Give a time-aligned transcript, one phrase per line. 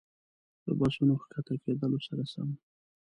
[0.65, 2.49] له بسونو ښکته کېدلو سره سم.